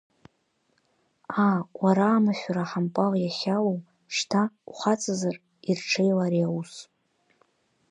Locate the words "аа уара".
1.45-2.07